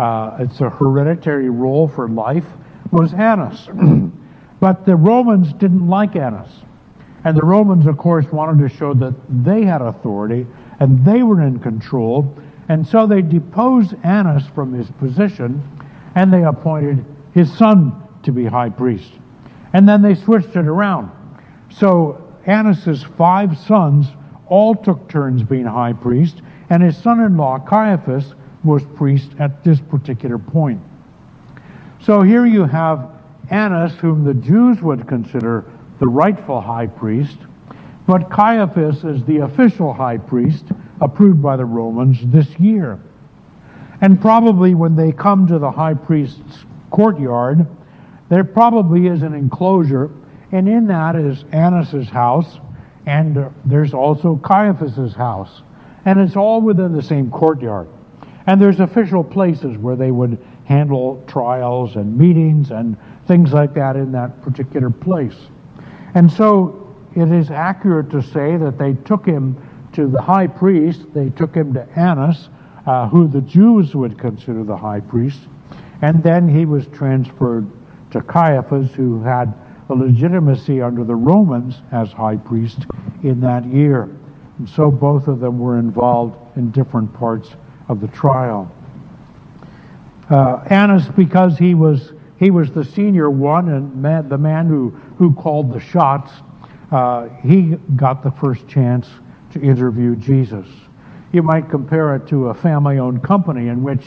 [0.00, 2.46] uh, it's a hereditary role for life
[2.90, 3.68] was annas.
[4.58, 6.48] But the romans didn't like annas
[7.26, 10.46] and the romans of course wanted to show that they had authority
[10.80, 12.34] and they were in control
[12.68, 15.62] and so they deposed Annas from his position
[16.14, 19.12] and they appointed his son to be high priest.
[19.72, 21.10] And then they switched it around.
[21.70, 24.06] So Annas's five sons
[24.48, 28.34] all took turns being high priest, and his son in law, Caiaphas,
[28.64, 30.80] was priest at this particular point.
[32.00, 33.10] So here you have
[33.50, 35.64] Annas, whom the Jews would consider
[35.98, 37.38] the rightful high priest,
[38.06, 40.64] but Caiaphas is the official high priest
[41.00, 43.00] approved by the Romans this year.
[44.00, 47.66] And probably when they come to the high priest's courtyard,
[48.28, 50.10] there probably is an enclosure,
[50.52, 52.58] and in that is Annas's house,
[53.06, 55.62] and there's also Caiaphas's house.
[56.04, 57.88] And it's all within the same courtyard.
[58.46, 63.96] And there's official places where they would handle trials and meetings and things like that
[63.96, 65.36] in that particular place.
[66.16, 71.12] And so it is accurate to say that they took him to the high priest.
[71.12, 72.48] They took him to Annas,
[72.86, 75.40] uh, who the Jews would consider the high priest.
[76.00, 77.70] And then he was transferred
[78.12, 79.52] to Caiaphas, who had
[79.90, 82.86] a legitimacy under the Romans as high priest
[83.22, 84.04] in that year.
[84.58, 87.50] And so both of them were involved in different parts
[87.88, 88.72] of the trial.
[90.30, 94.90] Uh, Annas, because he was he was the senior one and man, the man who,
[95.18, 96.30] who called the shots,
[96.90, 99.08] uh, he got the first chance
[99.52, 100.66] to interview Jesus.
[101.32, 104.04] You might compare it to a family owned company in which,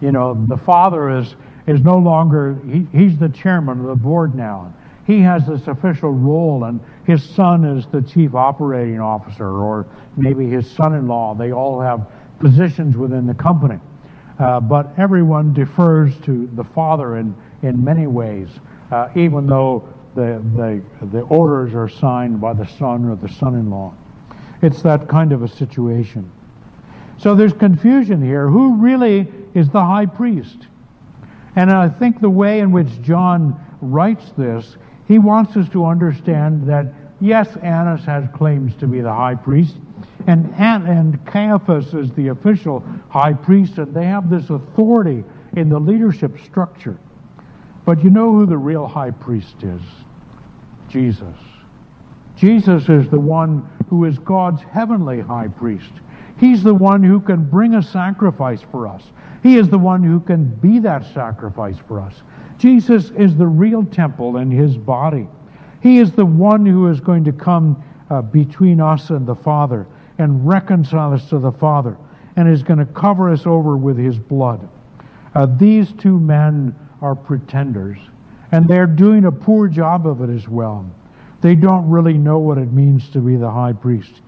[0.00, 1.36] you know, the father is,
[1.66, 4.74] is no longer, he, he's the chairman of the board now.
[5.06, 9.86] He has this official role, and his son is the chief operating officer, or
[10.16, 11.34] maybe his son in law.
[11.34, 13.80] They all have positions within the company.
[14.38, 18.48] Uh, but everyone defers to the father in, in many ways,
[18.90, 20.42] uh, even though the,
[21.00, 23.94] the, the orders are signed by the son or the son in law.
[24.62, 26.30] It's that kind of a situation.
[27.18, 28.48] So there's confusion here.
[28.48, 30.66] Who really is the high priest.
[31.56, 36.68] And I think the way in which John writes this, he wants us to understand
[36.68, 36.86] that,
[37.20, 39.76] yes, Annas has claims to be the high priest,
[40.26, 45.24] and, and Caiaphas is the official high priest, and they have this authority
[45.56, 46.98] in the leadership structure.
[47.90, 49.82] But you know who the real high priest is?
[50.88, 51.36] Jesus.
[52.36, 55.90] Jesus is the one who is God's heavenly high priest.
[56.38, 59.10] He's the one who can bring a sacrifice for us.
[59.42, 62.22] He is the one who can be that sacrifice for us.
[62.58, 65.26] Jesus is the real temple in his body.
[65.82, 69.88] He is the one who is going to come uh, between us and the Father
[70.16, 71.98] and reconcile us to the Father
[72.36, 74.68] and is going to cover us over with his blood.
[75.34, 77.98] Uh, these two men are pretenders,
[78.52, 80.90] and they're doing a poor job of it as well.
[81.40, 84.20] They don't really know what it means to be the high priest.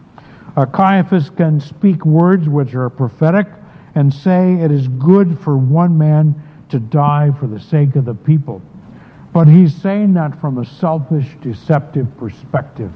[0.57, 3.47] Uh, Caiaphas can speak words which are prophetic
[3.95, 6.35] and say it is good for one man
[6.71, 8.63] to die for the sake of the people.
[9.33, 12.93] But he's saying that from a selfish, deceptive perspective,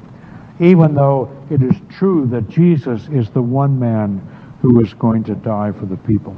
[0.59, 4.21] even though it is true that Jesus is the one man
[4.61, 6.35] who is going to die for the people.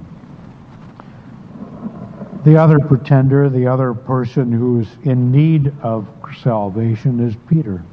[2.50, 6.08] The other pretender, the other person who is in need of
[6.42, 7.84] salvation is Peter.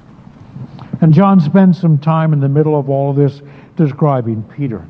[1.02, 3.42] And John spends some time in the middle of all of this
[3.76, 4.88] describing Peter.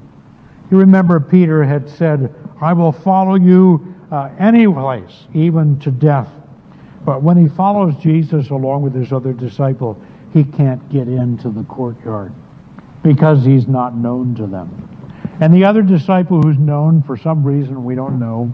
[0.71, 6.29] You remember Peter had said, I will follow you uh, any place, even to death.
[7.05, 10.01] But when he follows Jesus along with his other disciple,
[10.33, 12.33] he can't get into the courtyard
[13.03, 14.89] because he's not known to them.
[15.41, 18.53] And the other disciple who's known for some reason we don't know,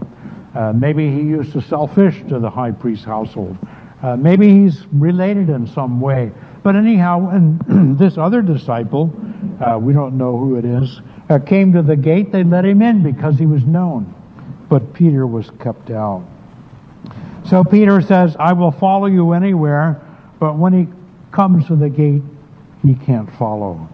[0.55, 3.57] uh, maybe he used to sell fish to the high priest's household.
[4.01, 6.31] Uh, maybe he's related in some way.
[6.61, 9.13] But anyhow, and this other disciple,
[9.59, 12.81] uh, we don't know who it is, uh, came to the gate, they let him
[12.81, 14.13] in because he was known.
[14.69, 16.25] But Peter was kept out.
[17.45, 20.01] So Peter says, I will follow you anywhere,
[20.39, 20.87] but when he
[21.31, 22.23] comes to the gate,
[22.85, 23.89] he can't follow.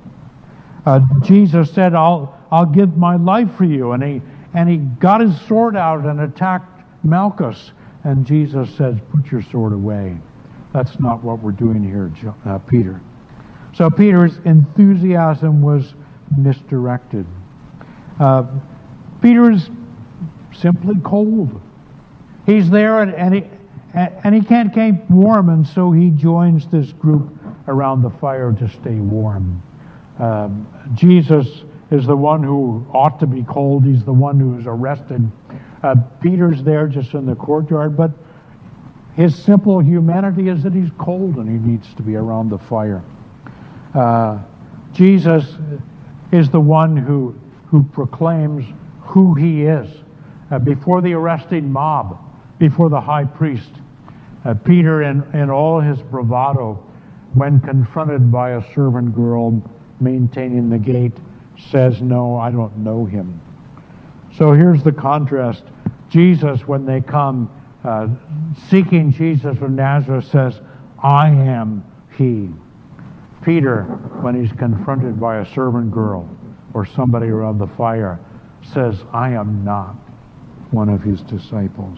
[0.86, 3.92] Uh, Jesus said, I'll, I'll give my life for you.
[3.92, 4.22] And he,
[4.54, 7.72] and he got his sword out and attacked Malchus.
[8.04, 10.18] And Jesus says, Put your sword away.
[10.74, 12.12] That's not what we're doing here,
[12.46, 13.02] uh, Peter.
[13.74, 15.94] So Peter's enthusiasm was
[16.38, 17.26] misdirected.
[18.20, 18.48] Uh,
[19.22, 19.70] Peter's
[20.54, 21.62] simply cold.
[22.46, 23.44] He's there and, and, he,
[23.94, 27.38] and he can't keep warm, and so he joins this group
[27.68, 29.62] around the fire to stay warm.
[30.18, 33.84] Um, Jesus is the one who ought to be cold.
[33.84, 35.30] He's the one who is arrested.
[35.82, 38.12] Uh, Peter's there just in the courtyard, but
[39.16, 43.04] his simple humanity is that he's cold and he needs to be around the fire.
[43.94, 44.40] Uh,
[44.92, 45.56] Jesus
[46.32, 47.38] is the one who,
[47.68, 48.66] who proclaims
[49.02, 49.90] who he is
[50.52, 52.20] uh, before the arresting mob,
[52.60, 53.72] before the high priest.
[54.46, 56.76] Uh, Peter, in, in all his bravado,
[57.34, 59.62] when confronted by a servant girl
[60.00, 61.18] maintaining the gate,
[61.60, 63.42] says, No, I don't know him.
[64.36, 65.64] So here's the contrast.
[66.10, 67.50] Jesus, when they come
[67.84, 68.08] uh,
[68.70, 70.60] seeking Jesus from Nazareth, says,
[71.02, 71.86] I am
[72.18, 72.50] he.
[73.44, 73.84] Peter,
[74.22, 76.30] when he's confronted by a servant girl
[76.74, 78.20] or somebody around the fire,
[78.74, 79.96] says, I am not
[80.72, 81.98] one of his disciples.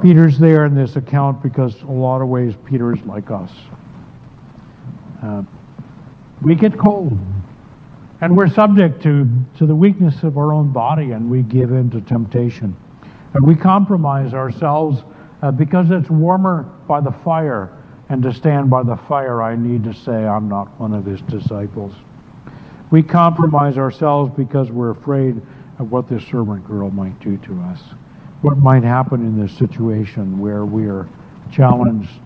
[0.00, 3.50] Peter's there in this account because a lot of ways Peter is like us.
[5.22, 5.42] Uh,
[6.40, 7.18] we get cold.
[8.22, 11.90] And we're subject to, to the weakness of our own body and we give in
[11.90, 12.76] to temptation.
[13.34, 15.02] And we compromise ourselves
[15.42, 17.76] uh, because it's warmer by the fire.
[18.08, 21.20] And to stand by the fire, I need to say, I'm not one of his
[21.22, 21.94] disciples.
[22.92, 25.42] We compromise ourselves because we're afraid
[25.80, 27.80] of what this servant girl might do to us.
[28.42, 31.08] What might happen in this situation where we are
[31.50, 32.20] challenged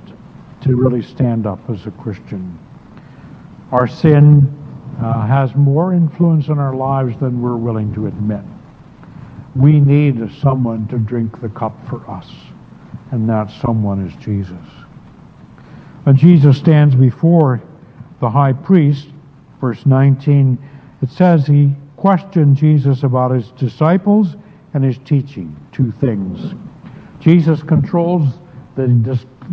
[0.60, 2.58] to really stand up as a Christian.
[3.72, 4.55] Our sin
[5.00, 8.42] uh, has more influence in our lives than we're willing to admit.
[9.54, 12.30] We need someone to drink the cup for us,
[13.10, 14.66] and that someone is Jesus.
[16.04, 17.62] When Jesus stands before
[18.20, 19.08] the high priest,
[19.60, 20.58] verse 19,
[21.02, 24.36] it says he questioned Jesus about his disciples
[24.72, 26.54] and his teaching, two things.
[27.20, 28.38] Jesus controls
[28.76, 28.86] the,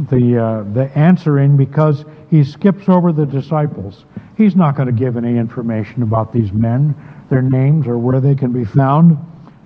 [0.10, 4.06] the, uh, the answering because he skips over the disciples.
[4.36, 6.96] He's not going to give any information about these men,
[7.30, 9.20] their names, or where they can be found.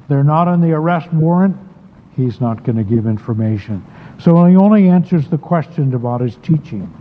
[0.09, 1.55] They're not on the arrest warrant.
[2.18, 3.86] He's not going to give information.
[4.20, 6.93] So he only answers the question about his teaching.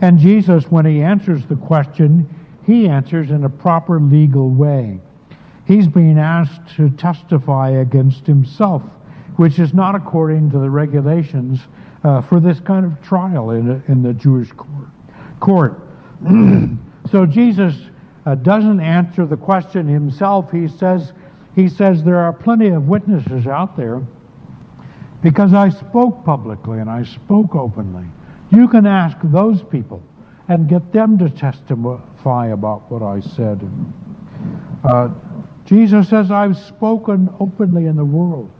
[0.00, 4.98] And Jesus, when he answers the question, he answers in a proper legal way.
[5.66, 8.82] he's being asked to testify against himself,
[9.36, 11.60] which is not according to the regulations
[12.02, 14.88] uh, for this kind of trial in, in the Jewish court.
[15.40, 15.80] court.
[17.10, 17.74] so Jesus
[18.26, 20.50] uh, doesn't answer the question himself.
[20.50, 21.12] He says,
[21.54, 24.02] he says, There are plenty of witnesses out there
[25.22, 28.06] because I spoke publicly and I spoke openly.
[28.50, 30.02] You can ask those people
[30.48, 33.68] and get them to testify about what I said.
[34.82, 35.10] Uh,
[35.64, 38.50] Jesus says, I've spoken openly in the world.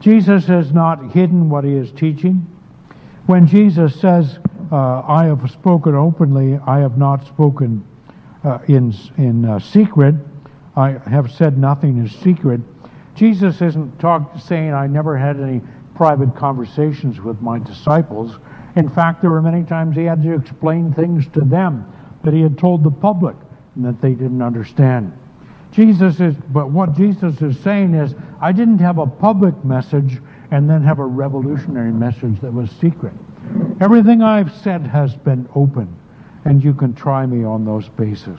[0.00, 2.51] Jesus has not hidden what he is teaching.
[3.26, 4.40] When Jesus says,
[4.72, 7.86] uh, I have spoken openly, I have not spoken
[8.42, 10.16] uh, in, in uh, secret,
[10.74, 12.60] I have said nothing in secret.
[13.14, 15.60] Jesus isn't talk, saying, I never had any
[15.94, 18.38] private conversations with my disciples.
[18.74, 21.92] In fact, there were many times he had to explain things to them
[22.24, 23.36] that he had told the public
[23.76, 25.16] and that they didn't understand.
[25.70, 30.20] Jesus is, but what Jesus is saying is, I didn't have a public message
[30.52, 33.14] and then have a revolutionary message that was secret.
[33.80, 35.96] Everything I've said has been open,
[36.44, 38.38] and you can try me on those bases.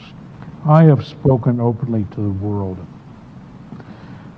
[0.64, 2.78] I have spoken openly to the world.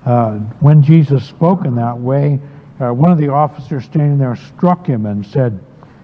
[0.05, 2.39] Uh, when Jesus spoke in that way,
[2.79, 5.59] uh, one of the officers standing there struck him and said,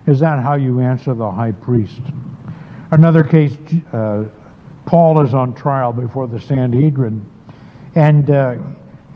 [0.08, 2.02] Is that how you answer the high priest?
[2.92, 3.56] Another case,
[3.94, 4.26] uh,
[4.86, 7.26] Paul is on trial before the Sanhedrin,
[7.96, 8.58] and uh,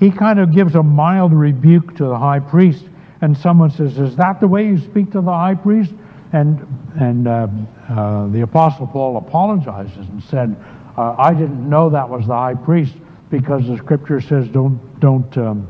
[0.06, 2.86] he kind of gives a mild rebuke to the high priest.
[3.22, 5.94] And someone says, Is that the way you speak to the high priest?
[6.32, 6.60] And,
[7.00, 7.48] and uh,
[7.90, 10.56] uh, the Apostle Paul apologizes and said,
[10.96, 12.94] uh, I didn't know that was the high priest
[13.32, 15.68] because the scripture says, Don't, don't um,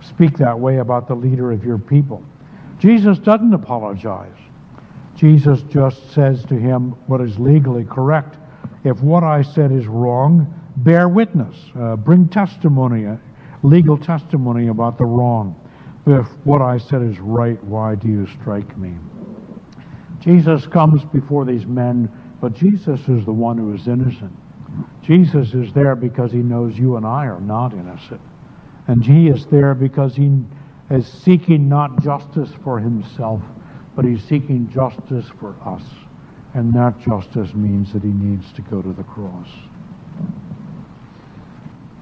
[0.00, 2.24] speak that way about the leader of your people.
[2.78, 4.36] Jesus doesn't apologize.
[5.14, 8.38] Jesus just says to him what is legally correct.
[8.82, 13.16] If what I said is wrong, bear witness, uh, bring testimony, uh,
[13.64, 15.58] legal testimony about the wrong.
[16.06, 18.96] If what I said is right, why do you strike me?
[20.20, 24.36] Jesus comes before these men, but Jesus is the one who is innocent.
[25.02, 28.20] Jesus is there because he knows you and I are not innocent.
[28.86, 30.30] And he is there because he
[30.90, 33.40] is seeking not justice for himself,
[33.96, 35.84] but he's seeking justice for us.
[36.52, 39.48] And that justice means that he needs to go to the cross.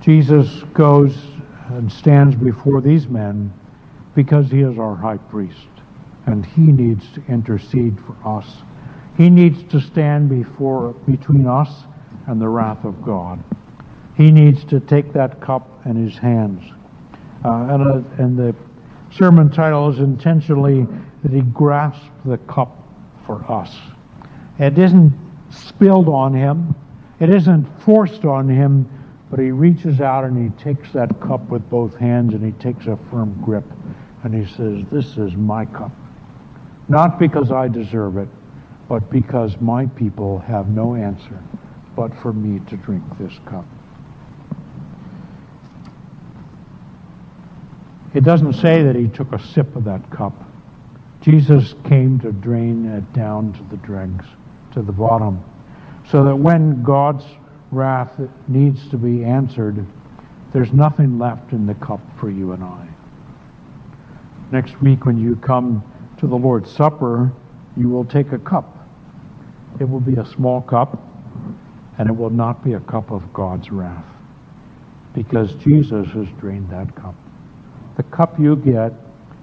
[0.01, 1.32] Jesus goes
[1.77, 3.53] and stands before these men
[4.15, 5.69] because he is our high priest.
[6.27, 8.59] And he needs to intercede for us.
[9.17, 11.85] He needs to stand before between us
[12.27, 13.43] and the wrath of God.
[14.17, 16.63] He needs to take that cup in his hands.
[17.45, 18.55] Uh, and, uh, and the
[19.11, 20.87] sermon title is intentionally
[21.23, 22.79] that he grasps the cup
[23.27, 23.77] for us.
[24.59, 25.13] It isn't
[25.51, 26.75] spilled on him,
[27.21, 28.89] it isn't forced on him,
[29.33, 32.87] but he reaches out and he takes that cup with both hands and he takes
[32.87, 33.65] a firm grip
[34.25, 35.91] and he says, This is my cup.
[36.87, 38.29] Not because I deserve it,
[38.91, 41.43] but because my people have no answer
[41.97, 43.65] but for me to drink this cup.
[48.13, 50.35] It doesn't say that he took a sip of that cup.
[51.23, 54.27] Jesus came to drain it down to the dregs,
[54.73, 55.43] to the bottom,
[56.11, 57.25] so that when God's
[57.73, 58.13] wrath
[58.47, 59.85] needs to be answered,
[60.53, 62.87] there's nothing left in the cup for you and I.
[64.51, 65.83] Next week, when you come
[66.19, 67.33] to the Lord's Supper,
[67.77, 68.87] you will take a cup.
[69.81, 71.03] It will be a small cup,
[71.99, 74.05] and it will not be a cup of God's wrath,
[75.15, 77.15] because Jesus has drained that cup.
[77.97, 78.93] The cup you get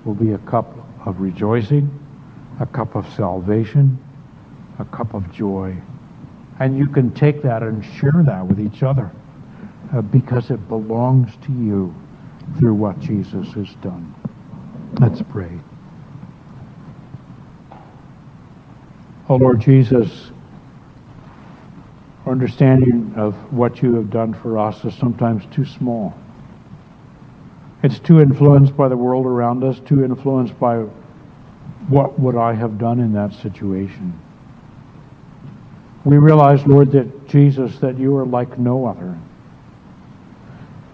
[0.05, 0.75] will be a cup
[1.07, 1.89] of rejoicing,
[2.59, 3.97] a cup of salvation,
[4.77, 5.75] a cup of joy.
[6.59, 9.11] And you can take that and share that with each other
[9.93, 11.95] uh, because it belongs to you
[12.57, 14.13] through what Jesus has done.
[14.99, 15.59] Let's pray.
[19.29, 20.31] Oh Lord Jesus,
[22.25, 26.13] our understanding of what you have done for us is sometimes too small.
[27.83, 30.79] It's too influenced by the world around us, too influenced by
[31.87, 34.19] what would I have done in that situation.
[36.05, 39.17] We realize, Lord, that Jesus, that you are like no other.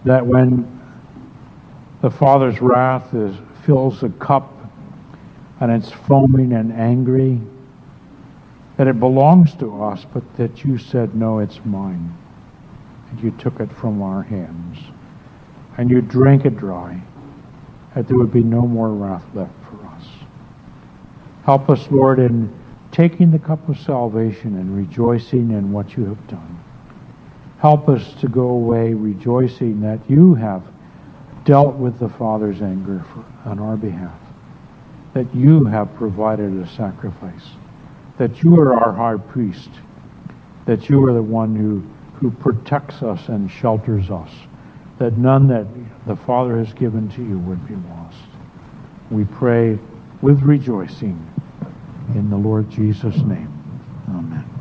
[0.04, 0.72] That when
[2.02, 3.34] the Father's wrath is,
[3.64, 4.52] fills a cup
[5.60, 7.40] and it's foaming and angry,
[8.76, 12.16] that it belongs to us, but that you said, No, it's mine.
[13.10, 14.78] And you took it from our hands
[15.78, 17.00] and you drank it dry,
[17.94, 20.06] that there would be no more wrath left for us.
[21.44, 22.52] Help us, Lord, in
[22.96, 26.64] taking the cup of salvation and rejoicing in what you have done.
[27.58, 30.66] Help us to go away rejoicing that you have
[31.44, 34.18] dealt with the Father's anger for, on our behalf,
[35.12, 37.50] that you have provided a sacrifice,
[38.16, 39.68] that you are our high priest,
[40.64, 41.82] that you are the one who,
[42.18, 44.30] who protects us and shelters us,
[44.96, 45.66] that none that
[46.06, 48.16] the Father has given to you would be lost.
[49.10, 49.78] We pray
[50.22, 51.22] with rejoicing
[52.14, 53.52] in the Lord Jesus' name.
[54.08, 54.46] Amen.